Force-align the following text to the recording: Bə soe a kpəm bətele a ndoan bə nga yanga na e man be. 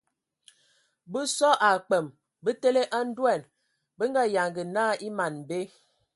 Bə 1.11 1.21
soe 1.35 1.59
a 1.67 1.69
kpəm 1.87 2.05
bətele 2.43 2.81
a 2.97 2.99
ndoan 3.09 3.41
bə 3.97 4.03
nga 4.11 4.23
yanga 4.35 4.63
na 4.75 4.83
e 5.07 5.09
man 5.17 5.35
be. 5.47 5.59